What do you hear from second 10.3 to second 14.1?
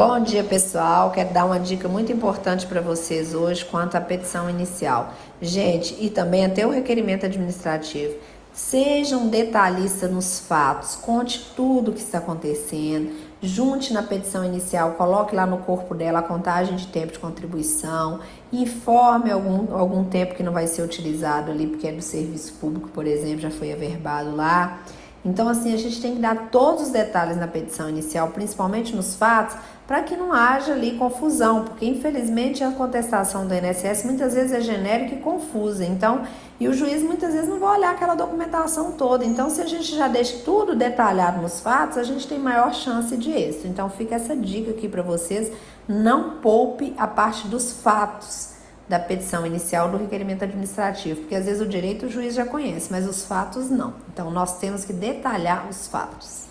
fatos, conte tudo o que está acontecendo, junte na